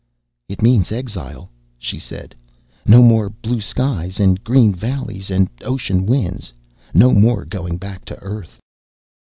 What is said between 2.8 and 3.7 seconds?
"No more blue